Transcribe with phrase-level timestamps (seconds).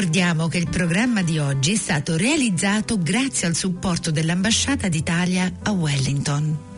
[0.00, 5.72] ricordiamo che il programma di oggi è stato realizzato grazie al supporto dell'Ambasciata d'Italia a
[5.72, 6.69] Wellington.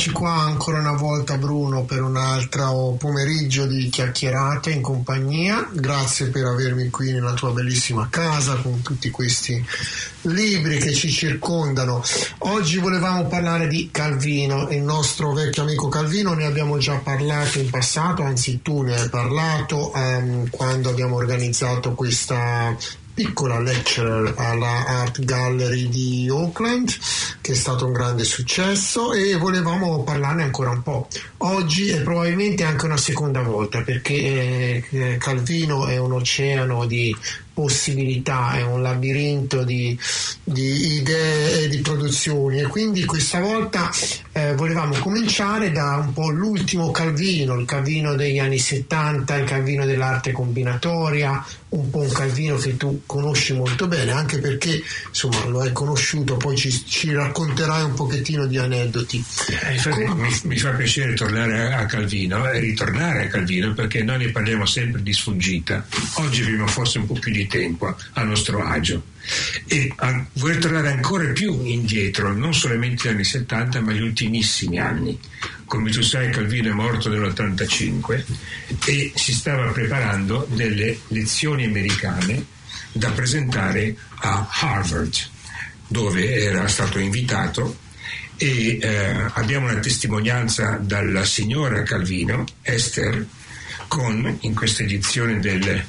[0.00, 5.68] Eccoci qua ancora una volta Bruno per un altro pomeriggio di chiacchierate in compagnia.
[5.70, 9.62] Grazie per avermi qui nella tua bellissima casa con tutti questi
[10.22, 12.02] libri che ci circondano.
[12.38, 17.68] Oggi volevamo parlare di Calvino, il nostro vecchio amico Calvino, ne abbiamo già parlato in
[17.68, 22.74] passato, anzi tu ne hai parlato um, quando abbiamo organizzato questa
[23.12, 26.90] piccola lecture alla Art Gallery di Oakland
[27.40, 31.08] che è stato un grande successo e volevamo parlarne ancora un po'.
[31.38, 37.14] Oggi è probabilmente anche una seconda volta perché eh, Calvino è un oceano di
[37.52, 39.98] possibilità, è un labirinto di,
[40.44, 43.90] di idee e di produzioni e quindi questa volta
[44.32, 49.84] eh, volevamo cominciare da un po' l'ultimo Calvino, il Calvino degli anni 70, il Calvino
[49.84, 55.60] dell'arte combinatoria, un po' un Calvino che tu conosci molto bene, anche perché insomma lo
[55.60, 59.24] hai conosciuto, poi ci, ci racconterai un pochettino di aneddoti.
[59.62, 64.18] Eh, infatti, mi, mi, fa piacere tornare a Calvino e ritornare a Calvino perché noi
[64.18, 65.86] ne parliamo sempre di sfuggita.
[66.14, 69.02] Oggi abbiamo forse un po' più di tempo a nostro agio
[69.66, 74.78] e a, voler tornare ancora più indietro, non solamente gli anni 70 ma gli ultimissimi
[74.78, 75.18] anni.
[75.64, 78.24] Come tu sai Calvino è morto nell'85
[78.86, 82.44] e si stava preparando delle lezioni americane
[82.92, 85.14] da presentare a Harvard
[85.86, 87.76] dove era stato invitato
[88.36, 93.26] e eh, abbiamo una testimonianza dalla signora Calvino, Esther,
[93.86, 95.84] con in questa edizione delle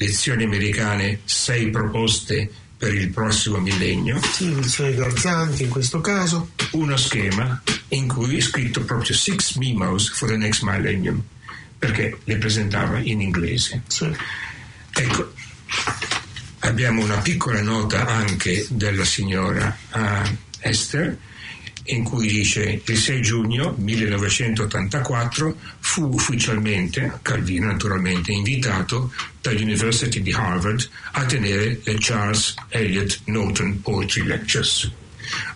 [0.00, 4.18] lezioni americane sei proposte per il prossimo millennio.
[4.32, 6.52] Sì, lezioni garzanti in questo caso.
[6.72, 11.22] Uno schema in cui è scritto proprio Six Memos for the Next Millennium,
[11.78, 13.82] perché le presentava in inglese.
[13.88, 14.10] Sì.
[14.92, 15.34] Ecco,
[16.60, 21.18] abbiamo una piccola nota anche della signora uh, Esther
[21.84, 30.88] in cui dice il 6 giugno 1984 fu ufficialmente, Calvino naturalmente, invitato dall'University di Harvard
[31.12, 34.90] a tenere le Charles Eliot Norton Poetry Lectures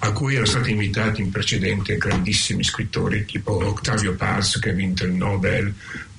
[0.00, 5.04] a cui erano stati invitati in precedenza grandissimi scrittori tipo Octavio Paz che ha vinto
[5.04, 5.74] il Nobel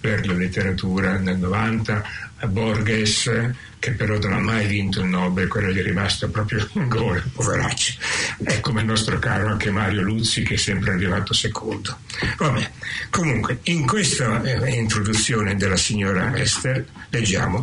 [0.06, 2.04] per la letteratura nel 90,
[2.48, 3.32] Borges
[3.80, 7.24] che però non ha mai vinto il Nobel, quello gli è rimasto proprio in gola,
[7.34, 7.98] poveracci.
[8.44, 11.98] È come il nostro caro anche Mario Luzzi che è sempre arrivato secondo.
[12.38, 12.72] Vabbè,
[13.10, 17.62] comunque, in questa eh, introduzione della signora Esther leggiamo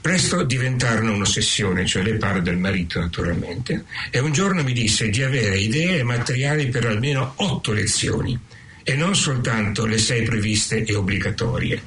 [0.00, 5.22] Presto diventarono un'ossessione, cioè lei parla del marito naturalmente, e un giorno mi disse di
[5.22, 8.38] avere idee e materiali per almeno otto lezioni
[8.84, 11.82] e non soltanto le sei previste e obbligatorie.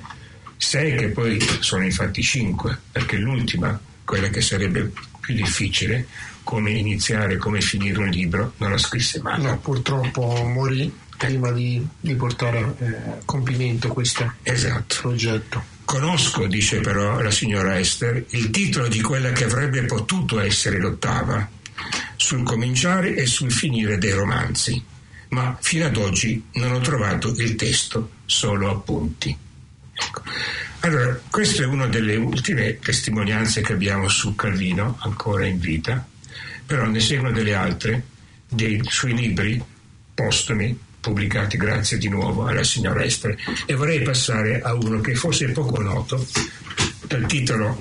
[0.58, 4.92] Sei che poi sono infatti cinque, perché l'ultima, quella che sarebbe
[5.22, 6.08] più difficile,
[6.44, 9.42] come iniziare, come finire un libro, non la scrisse mai.
[9.42, 14.96] No, purtroppo morì prima di, di portare a eh, compimento questo esatto.
[15.02, 15.64] progetto.
[15.86, 21.48] Conosco, dice però la signora Esther, il titolo di quella che avrebbe potuto essere l'ottava,
[22.16, 24.84] sul cominciare e sul finire dei romanzi,
[25.30, 29.36] ma fino ad oggi non ho trovato il testo, solo appunti.
[29.94, 30.22] Ecco.
[30.82, 36.06] Allora, questa è una delle ultime testimonianze che abbiamo su Calvino, ancora in vita,
[36.66, 38.04] però ne seguono delle altre,
[38.48, 39.62] dei suoi libri
[40.14, 45.46] postumi, pubblicati grazie di nuovo alla signora Estre e vorrei passare a uno che forse
[45.46, 46.26] è poco noto
[47.08, 47.80] dal titolo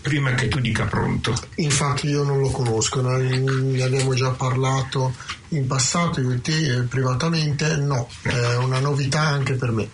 [0.00, 1.38] Prima che tu dica pronto.
[1.56, 5.14] Infatti io non lo conosco, ne abbiamo già parlato
[5.48, 9.88] in passato io e te eh, privatamente, no, è una novità anche per me.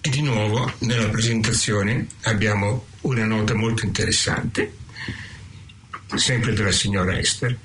[0.00, 4.76] E di nuovo nella presentazione abbiamo una nota molto interessante,
[6.14, 7.56] sempre della signora Esther,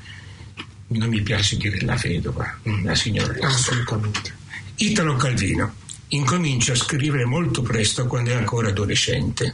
[0.88, 4.34] non mi piace dire la vedova, la signora Assolutamente.
[4.78, 5.74] Italo Calvino
[6.10, 9.54] incomincia a scrivere molto presto quando è ancora adolescente.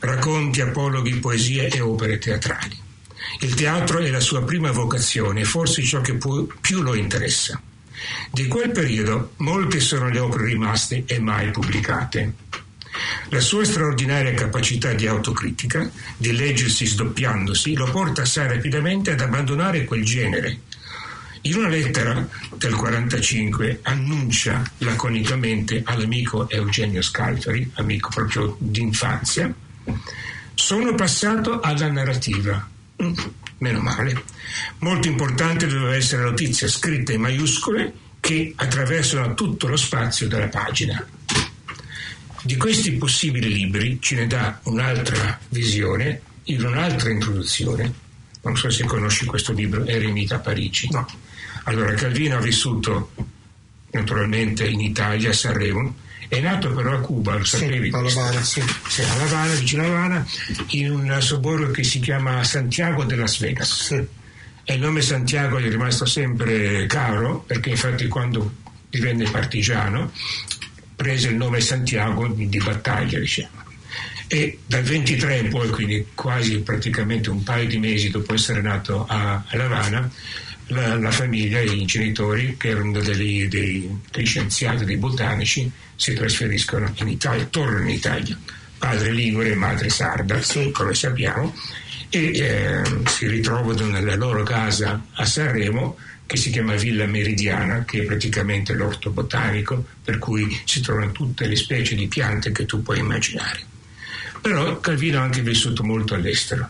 [0.00, 2.84] Racconti, apologhi, poesie e opere teatrali.
[3.40, 6.16] Il teatro è la sua prima vocazione, forse ciò che
[6.60, 7.60] più lo interessa.
[8.30, 12.34] Di quel periodo molte sono le opere rimaste e mai pubblicate.
[13.30, 19.84] La sua straordinaria capacità di autocritica, di leggersi sdoppiandosi, lo porta assai rapidamente ad abbandonare
[19.84, 20.60] quel genere.
[21.42, 29.54] In una lettera del 1945 annuncia laconicamente all'amico Eugenio Scalfari, amico proprio d'infanzia,
[30.54, 32.68] sono passato alla narrativa.
[33.02, 33.12] Mm,
[33.58, 34.22] meno male.
[34.78, 40.48] Molto importante doveva essere la notizia scritta in maiuscole che attraversano tutto lo spazio della
[40.48, 41.06] pagina.
[42.42, 47.92] Di questi possibili libri ce ne dà un'altra visione in un'altra introduzione.
[48.42, 50.88] Non so se conosci questo libro, Eremita Parigi.
[50.90, 51.06] No.
[51.64, 53.10] Allora, Calvino ha vissuto
[53.90, 55.94] naturalmente in Italia, a Sanremo,
[56.28, 57.90] è nato però a Cuba, lo sapevi?
[57.90, 58.62] Sì, a Havana, sì.
[58.88, 60.26] Sì, a Havana, vicino a Havana,
[60.68, 63.84] in un sobborgo che si chiama Santiago de Las Vegas.
[63.84, 64.06] Sì.
[64.64, 68.52] E il nome Santiago gli è rimasto sempre caro, perché infatti quando
[68.90, 70.10] divenne partigiano
[70.96, 73.64] prese il nome Santiago di, di battaglia, diciamo.
[74.28, 79.06] E dal 23 in poi, quindi quasi praticamente un paio di mesi dopo essere nato
[79.06, 80.10] a, a Havana,
[80.68, 86.92] la, la, famiglia, i genitori, che erano dei, dei, dei, scienziati, dei botanici, si trasferiscono
[86.96, 88.38] in Italia, tornano in Italia.
[88.78, 90.38] Padre Ligure e madre Sarda,
[90.72, 91.54] come sappiamo,
[92.10, 95.96] e eh, si ritrovano nella loro casa a Sanremo
[96.26, 101.46] che si chiama Villa Meridiana, che è praticamente l'orto botanico, per cui si trovano tutte
[101.46, 103.60] le specie di piante che tu puoi immaginare.
[104.40, 106.68] Però Calvino ha anche vissuto molto all'estero.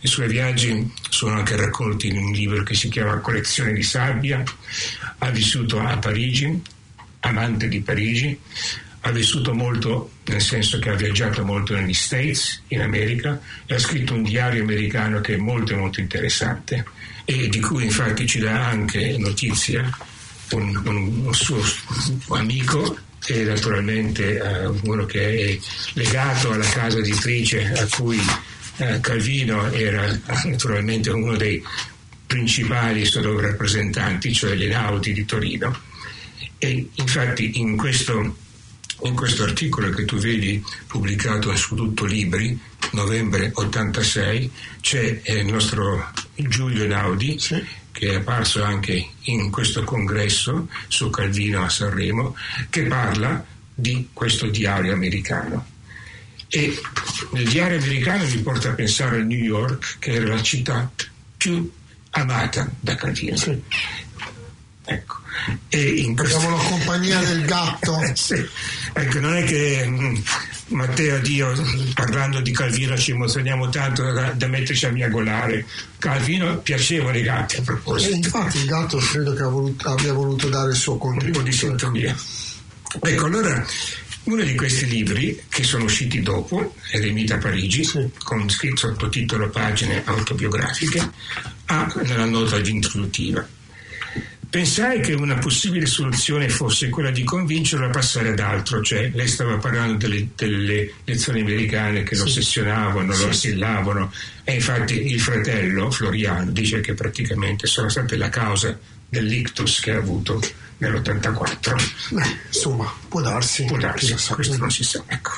[0.00, 4.42] I suoi viaggi sono anche raccolti in un libro che si chiama Collezione di sabbia.
[5.18, 6.62] Ha vissuto a Parigi,
[7.20, 8.38] amante di Parigi,
[9.04, 13.78] ha vissuto molto nel senso che ha viaggiato molto negli States, in America, e ha
[13.78, 16.84] scritto un diario americano che è molto molto interessante
[17.24, 19.90] e di cui infatti ci dà anche notizia
[20.50, 21.62] un, un, un suo
[22.30, 25.58] amico e naturalmente uh, uno che è
[25.94, 28.20] legato alla casa editrice a cui
[28.76, 31.62] uh, Calvino era naturalmente uno dei
[32.26, 35.78] principali rappresentanti, cioè l'Enaudi di Torino.
[36.56, 38.36] E infatti in questo,
[39.02, 42.58] in questo articolo che tu vedi pubblicato su Tutto Libri,
[42.92, 47.62] novembre 86, c'è eh, il nostro Giulio Enaudi, sì.
[47.92, 52.34] che è apparso anche in questo congresso su Calvino a Sanremo,
[52.70, 53.44] che parla
[53.74, 55.71] di questo diario americano.
[56.54, 56.78] E
[57.30, 60.90] nel diario americano mi porta a pensare a New York, che era la città
[61.34, 61.72] più
[62.10, 63.36] amata da Calvino.
[63.36, 63.58] Sì.
[64.84, 65.16] Ecco.
[65.70, 66.36] E in questo...
[66.36, 67.98] Abbiamo la compagnia del gatto.
[68.12, 68.46] sì.
[68.92, 70.16] Ecco, non è che mh, mm,
[70.74, 71.54] Matteo e io
[71.94, 75.64] parlando di Calvino ci emozioniamo tanto da, da metterci a miagolare.
[75.98, 78.12] Calvino piacevano i gatti a proposito.
[78.12, 81.38] E infatti il gatto credo che voluto, abbia voluto dare il suo contributo.
[81.38, 82.14] Un po' di sintonia.
[83.00, 83.64] Ecco, allora
[84.24, 88.10] uno di questi libri, che sono usciti dopo, Eremita Parigi, sì.
[88.22, 91.10] con scritto sottotitolo Pagine autobiografiche,
[91.66, 93.46] ha nella nota introduttiva
[94.52, 99.26] Pensai che una possibile soluzione fosse quella di convincerlo a passare ad altro, cioè lei
[99.26, 102.20] stava parlando delle, delle lezioni americane che sì.
[102.20, 103.22] lo ossessionavano, sì.
[103.22, 104.12] lo assillavano
[104.44, 108.78] e infatti il fratello Floriano dice che praticamente sono state la causa
[109.08, 110.38] dell'ictus che ha avuto
[110.82, 111.90] nell'84.
[112.10, 113.64] Beh, insomma, può darsi.
[113.64, 115.02] Può darsi, questo non si sa.
[115.06, 115.30] Ecco.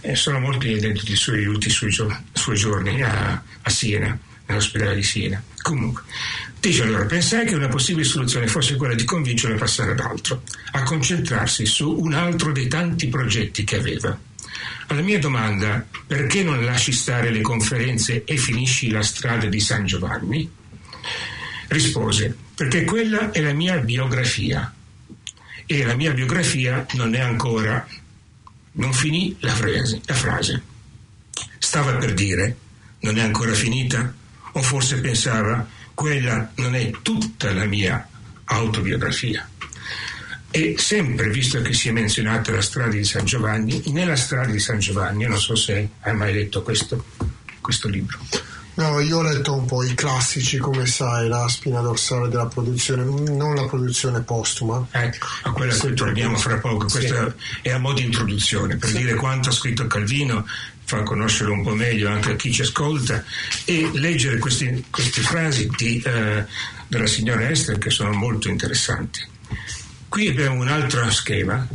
[0.00, 5.42] E sono molti i suoi ultimi suoi, suoi giorni a, a Siena, nell'ospedale di Siena.
[5.62, 6.02] Comunque,
[6.60, 10.42] Dice allora, pensai che una possibile soluzione fosse quella di convincerlo a passare ad altro,
[10.72, 14.18] a concentrarsi su un altro dei tanti progetti che aveva.
[14.86, 19.84] Alla mia domanda, perché non lasci stare le conferenze e finisci la strada di San
[19.84, 20.50] Giovanni?
[21.68, 24.72] Rispose, perché quella è la mia biografia
[25.66, 27.86] e la mia biografia non è ancora...
[28.76, 30.00] Non finì la frase.
[30.06, 30.62] La frase.
[31.58, 32.56] Stava per dire,
[33.00, 34.12] non è ancora finita?
[34.52, 38.08] O forse pensava, quella non è tutta la mia
[38.46, 39.48] autobiografia.
[40.50, 44.60] E sempre, visto che si è menzionata la strada di San Giovanni, nella strada di
[44.60, 47.04] San Giovanni, non so se hai mai letto questo,
[47.60, 48.18] questo libro.
[48.76, 53.04] No, io ho letto un po' i classici, come sai, la spina dorsale della produzione,
[53.04, 54.84] non la produzione postuma.
[54.90, 56.86] Ecco, a quella sì, che torniamo fra poco.
[56.86, 57.68] Questa sì.
[57.68, 58.96] è a modo di introduzione, per sì.
[58.96, 60.44] dire quanto ha scritto Calvino,
[60.84, 63.24] fa conoscere un po' meglio anche a chi ci ascolta
[63.64, 66.44] e leggere questi, queste frasi di, eh,
[66.88, 69.20] della signora Esther che sono molto interessanti.
[70.08, 71.66] Qui abbiamo un altro schema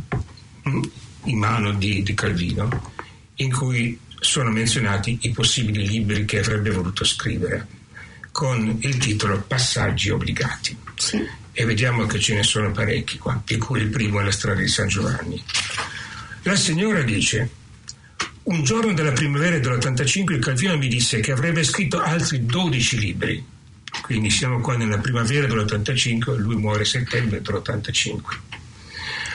[0.67, 0.81] mm,
[1.23, 2.91] in mano di, di Calvino
[3.35, 7.67] in cui sono menzionati i possibili libri che avrebbe voluto scrivere
[8.31, 10.77] con il titolo Passaggi obbligati.
[10.95, 11.25] Sì.
[11.51, 14.61] E vediamo che ce ne sono parecchi qua, di cui il primo è la strada
[14.61, 15.43] di San Giovanni.
[16.43, 17.49] La signora dice
[18.43, 23.45] un giorno della primavera dell'85 il Calvino mi disse che avrebbe scritto altri 12 libri.
[24.01, 28.19] Quindi siamo qua nella primavera dell'85 e lui muore a settembre dell'85.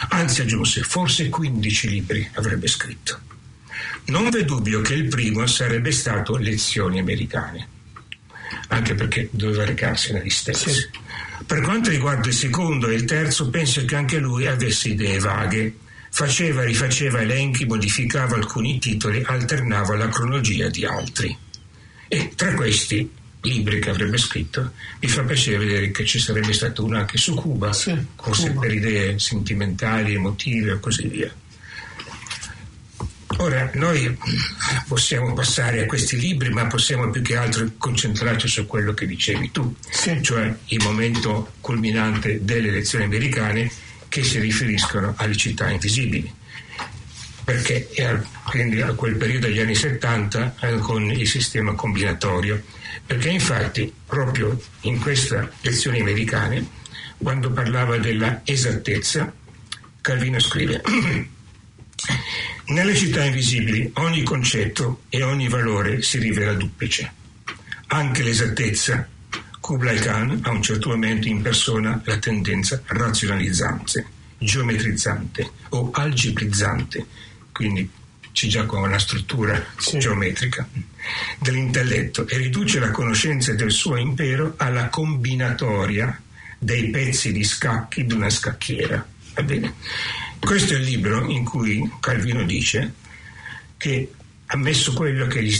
[0.08, 3.20] Anzi aggiunse, forse 15 libri avrebbe scritto.
[4.06, 7.68] Non v'è dubbio che il primo sarebbe stato Lezioni americane,
[8.68, 10.70] anche perché doveva recarsi negli stessi.
[10.70, 10.88] Sì.
[11.46, 15.76] Per quanto riguarda il secondo e il terzo, penso che anche lui avesse idee vaghe
[16.10, 21.36] faceva e rifaceva elenchi, modificava alcuni titoli, alternava la cronologia di altri.
[22.06, 26.84] E tra questi libri che avrebbe scritto, mi fa piacere vedere che ci sarebbe stato
[26.84, 28.60] uno anche su Cuba, sì, forse Cuba.
[28.60, 31.34] per idee sentimentali, emotive e così via.
[33.44, 34.16] Ora, noi
[34.88, 39.50] possiamo passare a questi libri, ma possiamo più che altro concentrarci su quello che dicevi
[39.50, 40.22] tu, sì.
[40.22, 43.70] cioè il momento culminante delle elezioni americane
[44.08, 46.32] che si riferiscono alle città invisibili.
[47.44, 47.90] Perché
[48.44, 52.62] quindi a quel periodo degli anni 70 eh, con il sistema combinatorio.
[53.04, 56.66] Perché infatti proprio in queste elezioni americane,
[57.18, 59.30] quando parlava della esattezza,
[60.00, 60.80] Calvino scrive
[62.66, 67.12] Nelle città invisibili ogni concetto e ogni valore si rivela duplice.
[67.88, 69.06] Anche l'esattezza.
[69.60, 74.06] Kublai Khan a un certo momento impersona la tendenza razionalizzante,
[74.38, 77.06] geometrizzante o algebrizzante,
[77.52, 77.88] quindi
[78.32, 79.98] c'è già con una struttura sì.
[79.98, 80.68] geometrica
[81.38, 86.20] dell'intelletto e riduce la conoscenza del suo impero alla combinatoria
[86.58, 89.06] dei pezzi di scacchi di una scacchiera.
[89.34, 89.74] Va bene?
[90.44, 92.92] Questo è il libro in cui Calvino dice
[93.78, 94.12] che,
[94.46, 95.50] ammesso quello che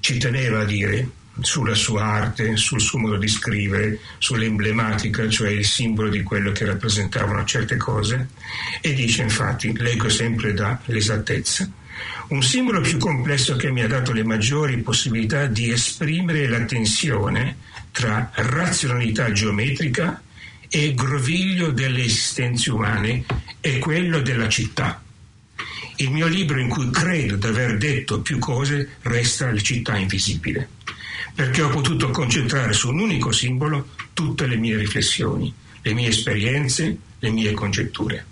[0.00, 1.08] ci teneva a dire
[1.40, 6.64] sulla sua arte, sul suo modo di scrivere, sull'emblematica, cioè il simbolo di quello che
[6.64, 8.30] rappresentavano certe cose,
[8.80, 11.70] e dice infatti, leggo sempre dall'esattezza,
[12.28, 17.56] un simbolo più complesso che mi ha dato le maggiori possibilità di esprimere la tensione
[17.92, 20.20] tra razionalità geometrica
[20.72, 23.24] e groviglio delle esistenze umane
[23.58, 25.02] è quello della città.
[25.96, 30.68] Il mio libro in cui credo di aver detto più cose resta La città invisibile,
[31.34, 36.96] perché ho potuto concentrare su un unico simbolo tutte le mie riflessioni, le mie esperienze,
[37.18, 38.24] le mie congetture.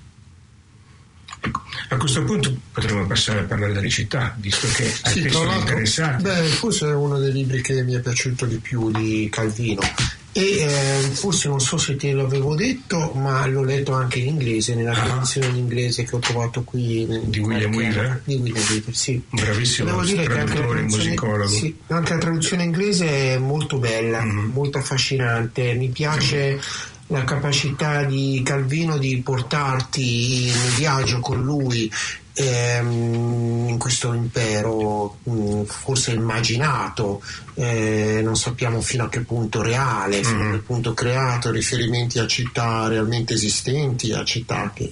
[1.40, 5.28] Ecco, a questo punto potremmo passare a parlare delle città, visto che a sì, te
[5.30, 6.16] sono.
[6.20, 9.80] Beh, forse è uno dei libri che mi è piaciuto di più di Calvino
[10.32, 14.74] e eh, forse non so se te l'avevo detto ma l'ho letto anche in inglese
[14.74, 15.04] nella ah.
[15.04, 19.88] traduzione in inglese che ho trovato qui di William Wheeler di William Wheeler sì bravissimo
[19.88, 24.50] devo dire che anche la, musicologo sì, anche la traduzione inglese è molto bella mm-hmm.
[24.50, 26.60] molto affascinante mi piace mm-hmm.
[27.06, 31.90] la capacità di Calvino di portarti in viaggio con lui
[32.38, 37.20] ehm, in questo impero mh, forse immaginato
[37.58, 40.48] eh, non sappiamo fino a che punto reale, fino mm-hmm.
[40.48, 44.88] a che punto creato, riferimenti a città realmente esistenti, a città che,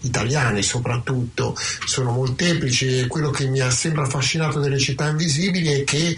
[0.00, 5.84] italiane soprattutto, sono molteplici e quello che mi ha sempre affascinato delle città invisibili è
[5.84, 6.16] che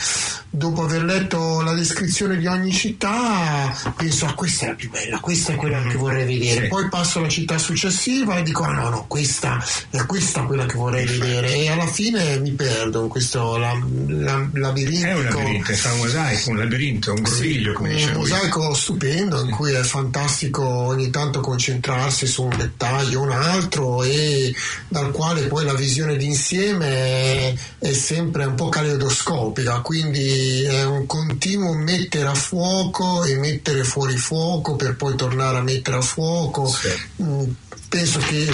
[0.49, 4.91] dopo aver letto la descrizione di ogni città penso a ah, questa è la più
[4.91, 6.69] bella, questa è quella che vorrei vedere, sì.
[6.69, 10.77] poi passo alla città successiva e dico ah no no, questa è questa quella che
[10.77, 15.09] vorrei vedere e alla fine mi perdo in questo la, la, labirintico.
[15.09, 19.51] È un labirinto, un mosaico, un labirinto, un groviglio, come sì, Un mosaico stupendo in
[19.51, 24.55] cui è fantastico ogni tanto concentrarsi su un dettaglio o un altro e
[24.89, 31.07] dal quale poi la visione d'insieme è, è sempre un po' caleidoscopica, quindi è un
[31.07, 36.67] continuo mettere a fuoco e mettere fuori fuoco per poi tornare a mettere a fuoco.
[36.67, 37.69] Sì.
[37.91, 38.47] Penso che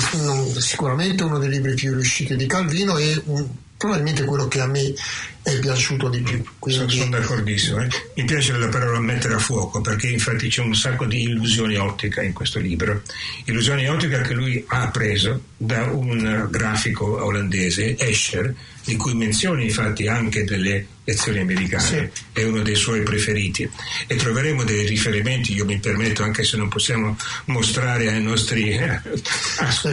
[0.60, 3.22] sicuramente uno dei libri più riusciti di Calvino e
[3.76, 4.94] probabilmente quello che a me
[5.46, 6.44] è piaciuto di più.
[6.58, 6.96] Quindi...
[6.96, 7.48] Sono d'accordo.
[7.48, 7.88] Eh?
[8.16, 12.20] Mi piace la parola mettere a fuoco perché infatti c'è un sacco di illusioni ottica
[12.20, 13.02] in questo libro.
[13.44, 18.52] Illusioni ottica che lui ha preso da un grafico olandese, Escher,
[18.84, 22.22] di cui menziona infatti anche delle lezioni americane, sì.
[22.32, 23.68] è uno dei suoi preferiti
[24.08, 29.00] e troveremo dei riferimenti, io mi permetto anche se non possiamo mostrare ai nostri eh,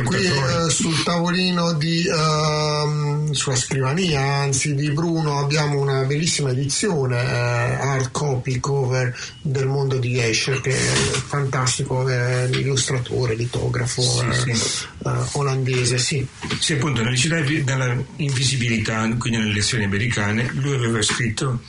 [0.04, 7.22] Qui eh, sul tavolino di, uh, sulla scrivania anzi di Bruno abbiamo una bellissima edizione
[7.22, 14.50] eh, hard copy cover del mondo di Escher che è fantastico, è l'illustratore, litografo sì,
[14.50, 14.86] eh, sì.
[15.00, 16.26] Uh, olandese, sì.
[16.60, 21.62] Sì, appunto, nella città della invisibilità, quindi nelle lezioni americane, lui aveva scritto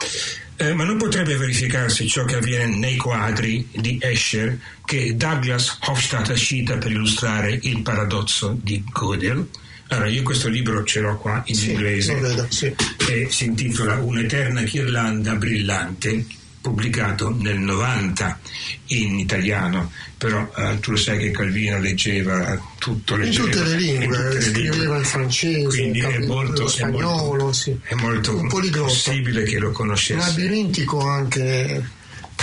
[0.57, 6.39] eh, ma non potrebbe verificarsi ciò che avviene nei quadri di Escher che Douglas Hofstadter
[6.39, 9.47] cita per illustrare il paradosso di Gödel?
[9.95, 12.75] Allora, io questo libro ce l'ho qua in sì, inglese vedo, sì.
[13.09, 16.27] e si intitola Un'eterna ghirlanda brillante
[16.61, 18.41] pubblicato nel 90
[18.87, 23.77] in italiano, però eh, tu lo sai che Calvino leggeva tutto leggeva, in tutte le
[23.77, 24.97] lingue, tutte le scriveva lingue.
[24.97, 27.79] in francese, quindi in è molto, spagnolo, è molto, sì.
[27.83, 28.47] è molto
[28.81, 30.27] possibile che lo conoscesse.
[30.27, 31.87] Labirintico anche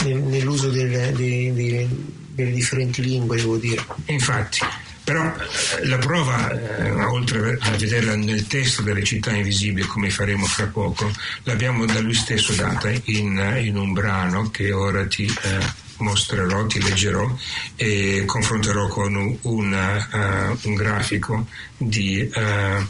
[0.04, 1.88] nell'uso delle, delle,
[2.34, 3.84] delle differenti lingue, devo dire.
[4.06, 4.60] Infatti,
[5.04, 10.46] Però eh, la prova, eh, oltre a vederla nel testo delle città invisibili, come faremo
[10.46, 11.12] fra poco,
[11.44, 16.82] l'abbiamo da lui stesso data in, in un brano che ora ti eh, mostrerò, ti
[16.82, 17.36] leggerò
[17.76, 22.88] e confronterò con un, un, uh, un grafico di, uh,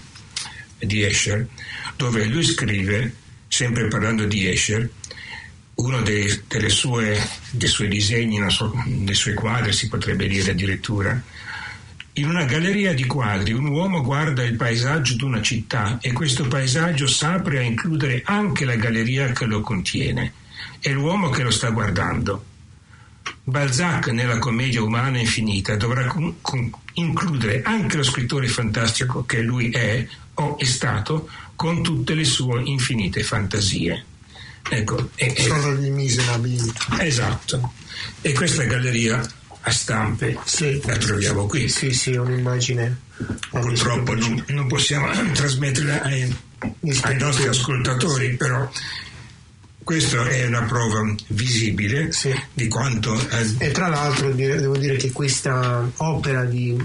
[0.79, 1.47] di Escher,
[1.95, 3.13] dove lui scrive,
[3.47, 4.89] sempre parlando di Escher,
[5.75, 6.29] uno dei,
[6.67, 11.21] sue, dei suoi disegni, so, dei suoi quadri, si potrebbe dire addirittura,
[12.13, 16.45] in una galleria di quadri un uomo guarda il paesaggio di una città e questo
[16.45, 20.33] paesaggio s'apre a includere anche la galleria che lo contiene.
[20.79, 22.45] È l'uomo che lo sta guardando.
[23.43, 29.69] Balzac nella commedia umana infinita dovrà con, con, includere anche lo scrittore fantastico che lui
[29.69, 34.05] è o è stato con tutte le sue infinite fantasie.
[34.69, 36.71] Ecco, e, Sono gli miserabili.
[36.99, 37.73] Esatto.
[38.21, 39.21] E questa galleria
[39.61, 40.81] a stampe sì.
[40.85, 41.69] la troviamo qui.
[41.69, 42.97] Sì, sì, un'immagine.
[43.49, 46.35] Purtroppo non, non, possiamo trasmetterla ai,
[47.03, 48.67] ai nostri ascoltatori, però
[49.83, 52.33] questa è una prova visibile sì.
[52.53, 53.17] di quanto...
[53.57, 56.77] E tra l'altro devo dire che questa opera di,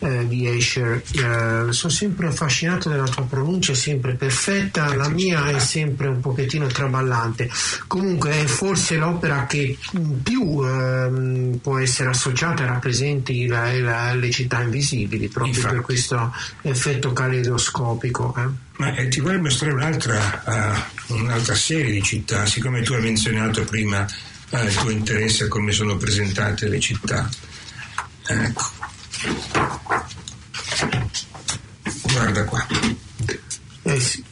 [0.00, 5.50] eh, di Escher, eh, sono sempre affascinato dalla tua pronuncia, è sempre perfetta, la mia
[5.50, 7.48] è sempre un pochettino traballante.
[7.86, 9.78] Comunque è forse l'opera che
[10.22, 15.74] più eh, può essere associata e rappresenti la, la, le città invisibili, proprio Infatti.
[15.74, 18.70] per questo effetto caleidoscopico.
[18.82, 18.92] Eh.
[18.92, 20.42] Ma eh, ti vorrei mostrare un'altra,
[21.08, 24.06] uh, un'altra, serie di città, siccome tu hai menzionato prima
[24.50, 27.28] uh, il tuo interesse a come sono presentate le città.
[28.26, 28.70] Ecco.
[32.12, 32.66] Guarda qua.
[33.82, 34.24] Eh sì.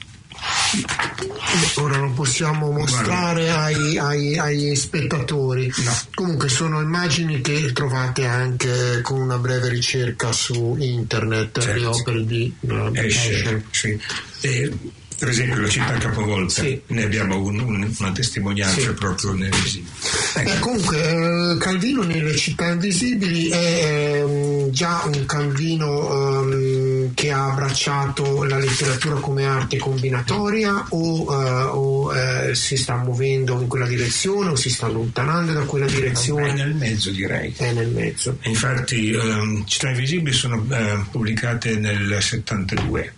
[1.76, 5.72] Ora non possiamo mostrare ai, ai, agli spettatori.
[5.76, 5.98] No.
[6.14, 11.78] Comunque sono immagini che trovate anche con una breve ricerca su internet, certo.
[11.78, 13.34] le opere di uh, Escher.
[13.34, 13.62] Escher.
[13.70, 14.00] Sì.
[14.40, 14.72] E,
[15.20, 16.80] per esempio la città capovolta, sì.
[16.86, 18.92] ne abbiamo un, un, una testimonianza sì.
[18.94, 19.90] proprio nel visibile.
[20.34, 20.50] Ecco.
[20.50, 27.50] Eh, comunque eh, Calvino nelle città invisibili è eh, già un Calvino eh, che ha
[27.50, 33.86] abbracciato la letteratura come arte combinatoria o, eh, o eh, si sta muovendo in quella
[33.86, 36.48] direzione o si sta allontanando da quella direzione?
[36.48, 37.52] È nel mezzo direi.
[37.54, 38.38] È nel mezzo.
[38.44, 40.66] Infatti ehm, Città Invisibili sono
[41.10, 43.16] pubblicate nel 72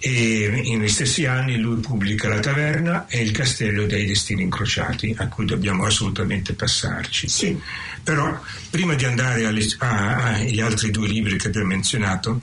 [0.00, 5.26] e negli stessi anni lui pubblica La Taverna e Il Castello dei Destini Incrociati, a
[5.28, 7.28] cui dobbiamo assolutamente passarci.
[7.28, 7.58] Sì.
[8.02, 12.40] Però prima di andare agli altri due libri che abbiamo menzionato,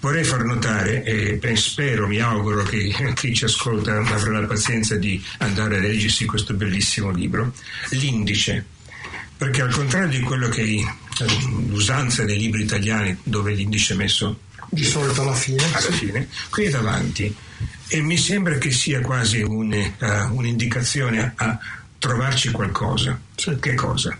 [0.00, 5.22] vorrei far notare, e spero, mi auguro che chi ci ascolta avrà la pazienza di
[5.38, 7.52] andare a leggersi questo bellissimo libro,
[7.90, 8.64] L'indice,
[9.36, 11.24] perché al contrario di quello che è
[11.68, 14.40] l'usanza dei libri italiani dove l'indice è messo
[14.70, 15.64] di solito alla fine.
[15.72, 17.34] Alla fine, qui davanti.
[17.88, 21.58] E mi sembra che sia quasi un, uh, un'indicazione a
[21.98, 23.18] trovarci qualcosa.
[23.34, 23.56] Sì.
[23.58, 24.16] Che cosa?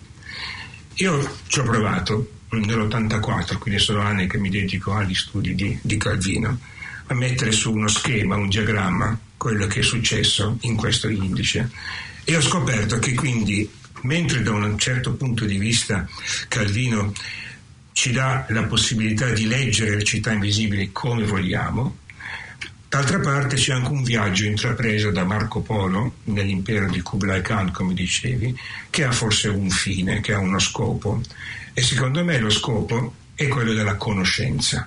[0.94, 5.96] Io ci ho provato nell'84, quindi sono anni che mi dedico agli studi di, di
[5.96, 6.58] Calvino,
[7.06, 11.70] a mettere su uno schema, un diagramma, quello che è successo in questo indice.
[12.24, 13.68] E ho scoperto che quindi,
[14.02, 16.08] mentre da un certo punto di vista
[16.48, 17.12] Calvino
[17.96, 21.96] ci dà la possibilità di leggere le città invisibili come vogliamo.
[22.90, 27.94] D'altra parte c'è anche un viaggio intrapreso da Marco Polo nell'impero di Kublai Khan, come
[27.94, 28.54] dicevi,
[28.90, 31.22] che ha forse un fine, che ha uno scopo.
[31.72, 34.86] E secondo me lo scopo è quello della conoscenza.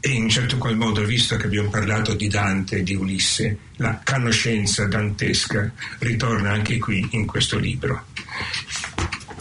[0.00, 4.00] E in certo qual modo, visto che abbiamo parlato di Dante e di Ulisse, la
[4.04, 5.70] conoscenza dantesca
[6.00, 8.06] ritorna anche qui in questo libro.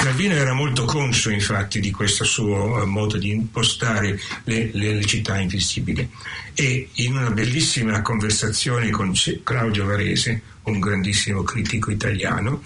[0.03, 5.05] Calvino era molto conscio infatti di questo suo eh, modo di impostare le, le, le
[5.05, 6.09] città invisibili
[6.53, 9.13] e in una bellissima conversazione con
[9.43, 12.63] Claudio Varese, un grandissimo critico italiano,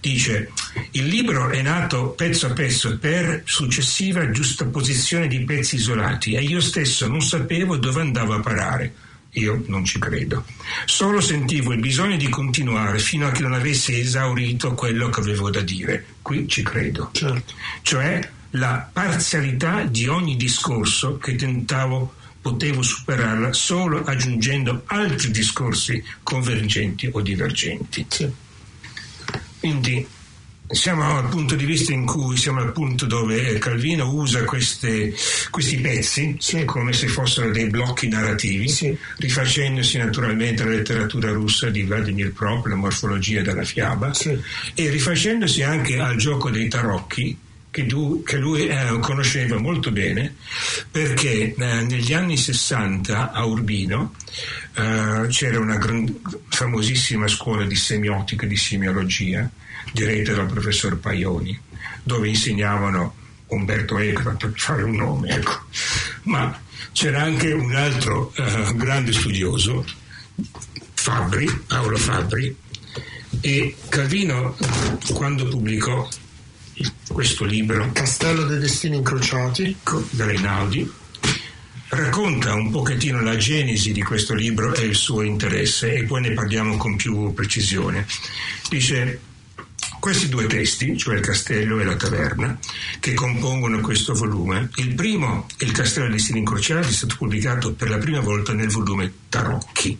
[0.00, 0.50] dice
[0.92, 6.62] il libro è nato pezzo a pezzo per successiva giustapposizione di pezzi isolati e io
[6.62, 8.94] stesso non sapevo dove andavo a parare.
[9.38, 10.44] Io non ci credo.
[10.84, 15.50] Solo sentivo il bisogno di continuare fino a che non avessi esaurito quello che avevo
[15.50, 16.04] da dire.
[16.22, 17.10] Qui ci credo.
[17.12, 17.54] Certo.
[17.82, 27.08] Cioè la parzialità di ogni discorso che tentavo potevo superarla solo aggiungendo altri discorsi convergenti
[27.12, 28.06] o divergenti.
[28.08, 28.30] Sì.
[29.60, 30.06] Quindi
[30.70, 35.14] siamo al punto di vista in cui siamo al punto dove Calvino usa queste,
[35.50, 36.64] questi pezzi sì.
[36.64, 38.96] come se fossero dei blocchi narrativi, sì.
[39.16, 44.38] rifacendosi naturalmente alla letteratura russa di Vladimir Prop, la morfologia della fiaba, sì.
[44.74, 47.36] e rifacendosi anche al gioco dei tarocchi
[47.70, 50.34] che, du, che lui eh, conosceva molto bene
[50.90, 54.14] perché eh, negli anni 60 a Urbino
[54.74, 59.48] eh, c'era una gran, famosissima scuola di semiotica e di semiologia
[59.92, 61.58] diretta dal professor Paioni
[62.02, 63.14] dove insegnavano
[63.48, 65.62] Umberto Eco per fare un nome ecco.
[66.24, 66.58] ma
[66.92, 69.84] c'era anche un altro eh, grande studioso
[70.94, 72.54] Fabri, Paolo Fabri
[73.40, 74.56] e Calvino
[75.12, 76.08] quando pubblicò
[77.08, 79.76] questo libro Castello dei destini incrociati
[80.10, 80.92] da Reinaudi
[81.88, 86.32] racconta un pochettino la genesi di questo libro e il suo interesse e poi ne
[86.32, 88.06] parliamo con più precisione.
[88.68, 89.20] Dice
[90.00, 92.58] questi due testi, cioè il castello e la taverna,
[93.00, 97.90] che compongono questo volume, il primo, il castello dei destini incrociati, è stato pubblicato per
[97.90, 99.98] la prima volta nel volume Tarocchi,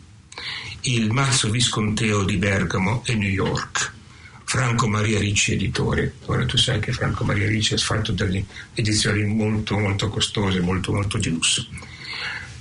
[0.82, 3.96] il mazzo visconteo di Bergamo e New York.
[4.44, 6.14] Franco Maria Ricci editore.
[6.24, 10.90] Ora tu sai che Franco Maria Ricci ha fatto delle edizioni molto molto costose, molto
[10.90, 11.66] molto di lusso.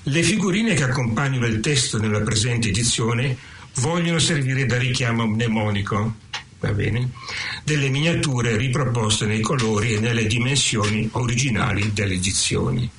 [0.03, 3.37] Le figurine che accompagnano il testo nella presente edizione
[3.75, 6.15] vogliono servire da richiamo mnemonico,
[6.59, 12.89] delle miniature riproposte nei colori e nelle dimensioni originali delle edizioni.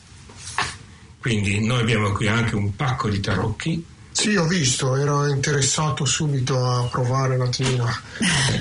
[1.18, 3.84] Quindi noi abbiamo qui anche un pacco di tarocchi
[4.18, 7.86] sì, ho visto, ero interessato subito a provare un attimino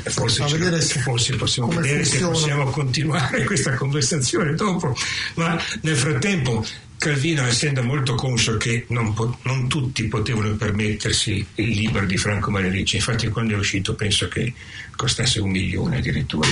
[0.03, 2.35] forse, a vedere se, forse possiamo vedere funziona.
[2.35, 4.95] se possiamo continuare questa conversazione dopo,
[5.33, 6.63] ma nel frattempo
[7.07, 12.51] Calvino, essendo molto conscio che non, po- non, tutti potevano permettersi il libro di Franco
[12.51, 14.53] Maria Ricci, infatti quando è uscito penso che
[14.93, 16.49] costasse un milione addirittura.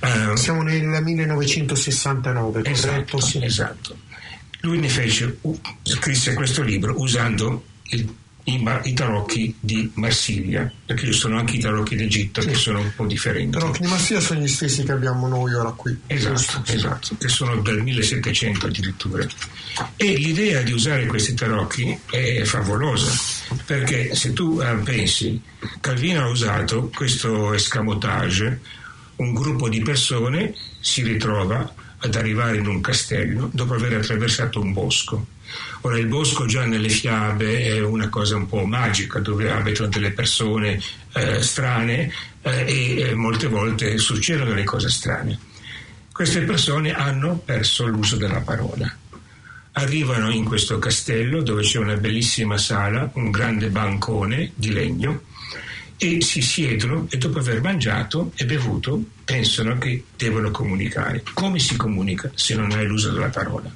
[0.00, 3.44] Uh, Siamo nel 1969, esatto, Sì.
[3.44, 3.96] esatto.
[4.62, 8.12] Lui ne fece, uh, scrisse questo libro usando il
[8.44, 12.48] i, i, tarocchi di Marsiglia, perché ci sono anche i tarocchi d'Egitto sì.
[12.48, 13.56] che sono un po' differenti.
[13.56, 15.96] I tarocchi di Marsiglia sono gli stessi che abbiamo noi ora qui.
[16.06, 19.26] Esatto, esatto, che sono del 1700 addirittura.
[19.96, 23.10] E l'idea di usare questi tarocchi è favolosa,
[23.64, 25.40] perché se tu eh, pensi,
[25.80, 28.60] Calvino ha usato questo escamotage,
[29.16, 34.72] un gruppo di persone si ritrova ad arrivare in un castello dopo aver attraversato un
[34.74, 35.26] bosco
[35.82, 40.12] Ora il bosco già nelle fiabe è una cosa un po' magica dove abitano delle
[40.12, 40.80] persone
[41.12, 42.10] eh, strane
[42.42, 45.38] eh, e eh, molte volte succedono delle cose strane.
[46.12, 48.92] Queste persone hanno perso l'uso della parola.
[49.72, 55.22] Arrivano in questo castello dove c'è una bellissima sala, un grande bancone di legno
[55.96, 61.22] e si siedono e dopo aver mangiato e bevuto pensano che devono comunicare.
[61.32, 63.74] Come si comunica se non hai l'uso della parola?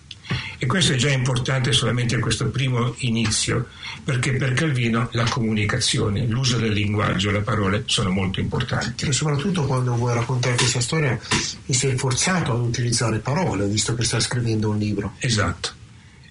[0.61, 3.69] E questo è già importante solamente in questo primo inizio,
[4.03, 9.07] perché per Calvino la comunicazione, l'uso del linguaggio, le parole sono molto importanti.
[9.07, 11.17] E soprattutto quando vuoi raccontare questa storia
[11.65, 15.15] ti sei forzato ad utilizzare parole, visto che stai scrivendo un libro.
[15.19, 15.71] Esatto.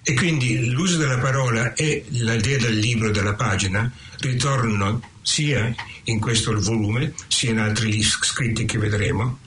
[0.02, 6.58] E quindi l'uso della parola e l'idea del libro, della pagina, ritornano sia in questo
[6.60, 9.38] volume, sia in altri scritti che vedremo,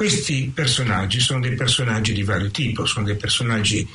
[0.00, 3.86] questi personaggi sono dei personaggi di vario tipo, sono dei personaggi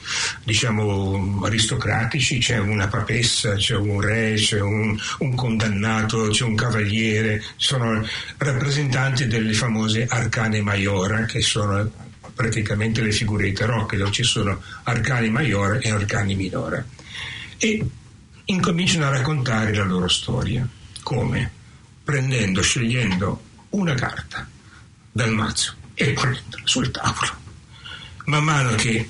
[0.44, 7.44] diciamo aristocratici, c'è una papessa, c'è un re, c'è un, un condannato, c'è un cavaliere,
[7.56, 11.90] sono rappresentanti delle famose arcane maiora che sono
[12.36, 16.86] praticamente le figure di tarocche dove ci sono arcani maiore e arcani minore
[17.58, 17.84] e
[18.46, 20.70] incominciano a raccontare la loro storia.
[21.02, 21.52] Come?
[22.04, 24.48] prendendo, scegliendo una carta
[25.12, 27.44] dal mazzo e prendere sul tavolo.
[28.26, 29.10] Man mano che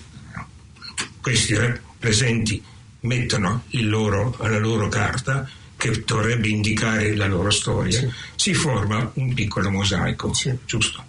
[1.20, 1.56] questi
[2.00, 2.64] presenti
[3.02, 8.12] mettono loro, la loro carta, che dovrebbe indicare la loro storia, sì.
[8.36, 10.56] si forma un piccolo mosaico, sì.
[10.66, 11.04] giusto?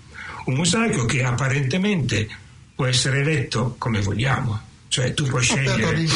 [0.46, 2.28] Un mosaico che apparentemente
[2.74, 6.06] può essere letto come vogliamo, cioè tu puoi scegliere...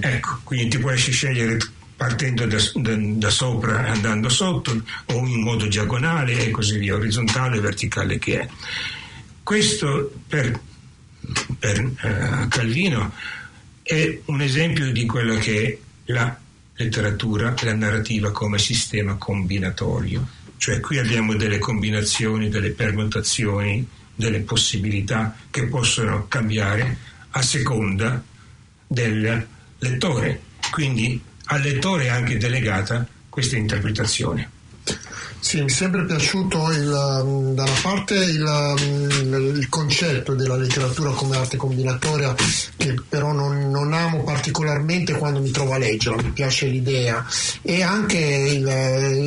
[0.00, 1.58] Ecco, quindi ti puoi scegliere
[2.00, 6.94] partendo da, da, da, sopra e andando sotto, o in modo diagonale e così via,
[6.94, 8.48] orizzontale verticale che è.
[9.42, 10.58] Questo per,
[11.58, 13.12] per uh, Calvino
[13.82, 15.78] è un esempio di quello che è
[16.12, 16.34] la
[16.76, 20.26] letteratura, la narrativa come sistema combinatorio.
[20.56, 26.96] Cioè qui abbiamo delle combinazioni, delle permutazioni, delle possibilità che possono cambiare
[27.32, 28.24] a seconda
[28.86, 30.40] del lettore.
[30.70, 34.58] Quindi al lettore è anche delegata questa interpretazione.
[35.40, 40.56] Sì, mi è sempre piaciuto il, um, da una parte il, um, il, concetto della
[40.56, 42.34] letteratura come arte combinatoria,
[42.76, 47.26] che però non, non, amo particolarmente quando mi trovo a leggerla, mi piace l'idea,
[47.62, 48.66] e anche il,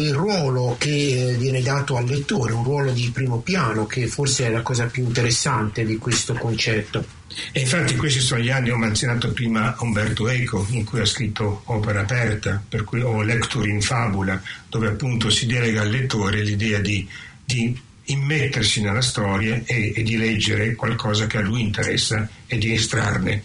[0.06, 0.34] il ruolo
[0.64, 4.62] ruolo che viene dato al lettore, un ruolo di primo piano, che forse è la
[4.62, 7.22] cosa più interessante di questo concetto.
[7.52, 11.64] E infatti questi sono gli anni, ho menzionato prima Umberto Eco, in cui ha scritto
[11.66, 16.80] Opera aperta, per cui, o Lecture in fabula, dove appunto si delega al lettore l'idea
[16.80, 17.08] di,
[17.44, 22.74] di immettersi nella storia e, e, di leggere qualcosa che a lui interessa e di
[22.74, 23.44] estrarne.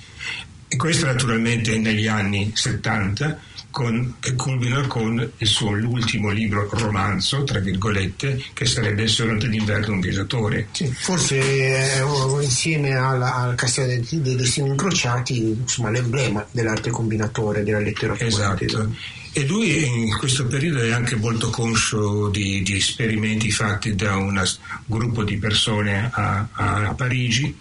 [0.67, 3.41] E questo naturalmente negli anni 70
[3.79, 9.37] con, che culmina con il suo ultimo libro romanzo, tra virgolette, che sarebbe Il Sole
[9.37, 10.67] d'inverno un viaggiatore.
[10.73, 12.03] Sì, forse eh,
[12.43, 18.27] insieme al, al Castello dei, dei Destini Incrociati, insomma, l'emblema dell'arte combinatore della letteratura.
[18.27, 18.91] Esatto.
[19.33, 24.43] E lui in questo periodo è anche molto conscio di, di esperimenti fatti da un
[24.87, 27.57] gruppo di persone a, a, a Parigi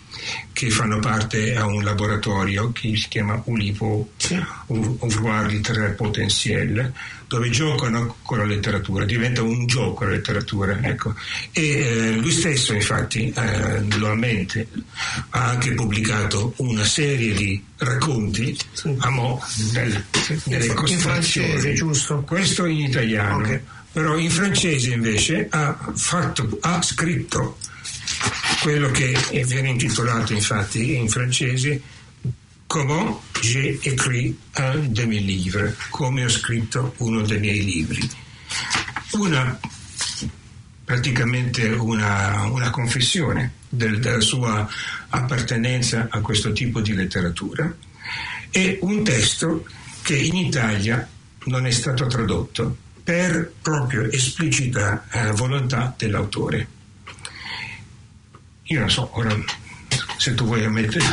[0.54, 4.42] che fanno parte a un laboratorio che si chiama Ulipo, sì.
[4.68, 6.92] Ouvroir Littéraire Potentiel,
[7.28, 10.80] dove giocano con la letteratura, diventa un gioco la letteratura.
[10.82, 11.14] Ecco.
[11.52, 14.68] E eh, lui stesso infatti eh, lo ammette,
[15.32, 18.96] ha anche pubblicato una serie di racconti sì.
[19.00, 20.04] a mo' del,
[20.46, 22.22] delle in, in francese, giusto?
[22.22, 23.44] Questo in italiano.
[23.44, 23.62] Okay.
[23.92, 27.58] Però in francese invece ha, fatto, ha scritto
[28.62, 31.82] quello che viene intitolato infatti in francese
[32.78, 38.08] Comment j'ai écrit un de mes livres, come ho scritto uno dei miei libri.
[39.14, 39.60] Una,
[40.86, 44.70] praticamente una, una confessione del, della sua
[45.10, 47.76] appartenenza a questo tipo di letteratura
[48.52, 49.66] e un testo
[50.04, 51.10] che in Italia
[51.46, 56.68] non è stato tradotto per proprio esplicita eh, volontà dell'autore.
[58.66, 59.36] Io non so, ora
[60.28, 61.06] se tu vuoi ammettere,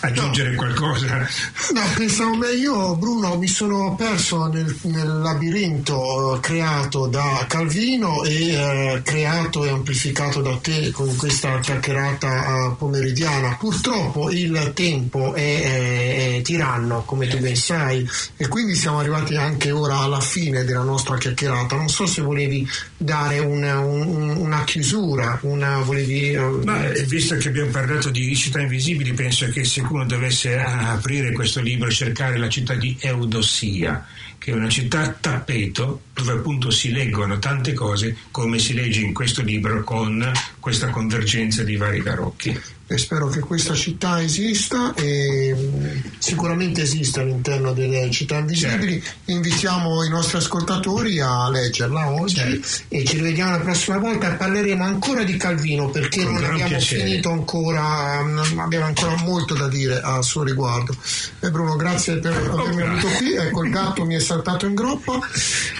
[0.00, 0.56] aggiungere no.
[0.56, 1.28] qualcosa.
[1.74, 8.54] No, pensavo beh, io Bruno mi sono perso nel, nel labirinto creato da Calvino e
[8.54, 13.56] eh, creato e amplificato da te con questa chiacchierata eh, pomeridiana.
[13.58, 18.08] Purtroppo il tempo è, è, è tiranno, come tu ben sai,
[18.38, 21.76] e quindi siamo arrivati anche ora alla fine della nostra chiacchierata.
[21.76, 26.30] Non so se volevi dare una, un, una chiusura, una volevi...
[26.30, 31.32] Eh, Ma visto che abbiamo parlato di città invisibili, penso che se uno dovesse aprire
[31.32, 34.06] questo libro e cercare la città di Eudossia,
[34.38, 39.14] che è una città tappeto dove appunto si leggono tante cose come si legge in
[39.14, 42.60] questo libro con questa convergenza di vari barocchi
[42.92, 45.86] e spero che questa città esista e mm,
[46.18, 49.02] sicuramente esiste all'interno delle città invisibili.
[49.02, 49.32] Certo.
[49.32, 52.68] Invitiamo i nostri ascoltatori a leggerla oggi certo.
[52.88, 56.68] e ci rivediamo la prossima volta e parleremo ancora di Calvino perché Con non abbiamo
[56.68, 57.02] piacere.
[57.02, 60.94] finito ancora, mm, abbiamo ancora molto da dire a suo riguardo.
[61.40, 63.34] E Bruno, grazie per avermi avuto qui.
[63.34, 65.18] Ecco, il gatto mi è saltato in groppa.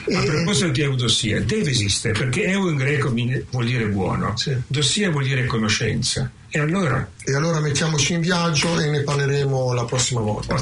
[0.06, 0.16] E...
[0.16, 3.12] A proposito di eudossia, deve esistere perché eu in greco
[3.50, 4.56] vuol dire buono, sì.
[4.66, 6.30] dossia vuol dire conoscenza.
[6.54, 7.08] E allora?
[7.24, 10.54] E allora mettiamoci in viaggio e ne parleremo la prossima volta.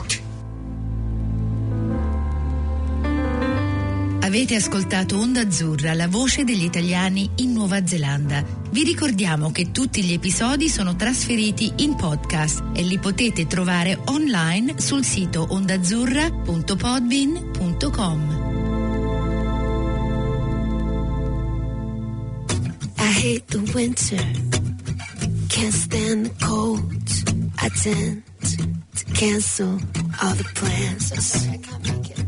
[4.20, 8.44] Avete ascoltato Onda Azzurra, la voce degli italiani in Nuova Zelanda.
[8.70, 14.78] Vi ricordiamo che tutti gli episodi sono trasferiti in podcast e li potete trovare online
[14.78, 18.48] sul sito ondazzurra.podbean.com.
[22.96, 24.59] I hate the winter.
[25.60, 26.90] Can't stand the cold.
[27.58, 28.22] I tend
[28.96, 29.72] to cancel
[30.22, 31.12] all the plans.
[31.12, 32.24] I can't make it.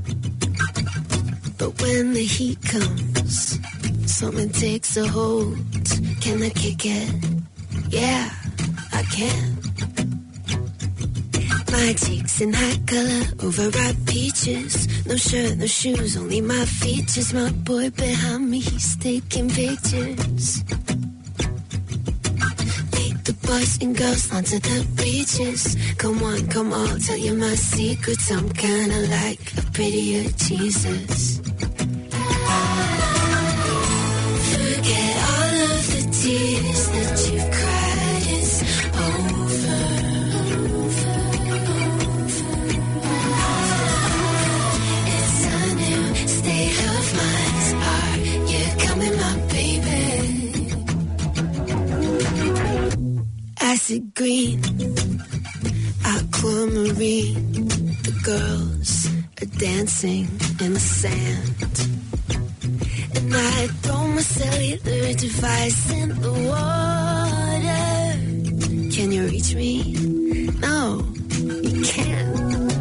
[1.57, 3.59] But when the heat comes,
[4.05, 5.57] something takes a hold.
[6.21, 7.25] Can I kick it?
[7.89, 8.31] Yeah,
[8.93, 9.57] I can.
[11.73, 15.07] My cheeks in hot color, overripe peaches.
[15.07, 17.33] No shirt, no shoes, only my features.
[17.33, 20.63] My boy behind me, he's taking pictures
[23.25, 25.77] the boys and girls onto the beaches.
[25.99, 28.31] Come on, come on, tell you my secrets.
[28.31, 31.42] I'm kinda like a prettier Jesus.
[53.93, 54.61] Acid green,
[56.05, 57.69] aquamarine.
[58.03, 59.07] The girls
[59.43, 60.29] are dancing
[60.61, 61.89] in the sand.
[63.17, 67.77] And I throw my cellular device in the water.
[68.97, 69.93] Can you reach me?
[70.61, 71.05] No,
[71.37, 72.73] you can't.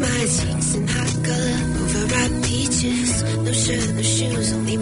[0.00, 3.22] My cheeks in hot color, overripe peaches.
[3.22, 4.74] No shirt, no shoes, only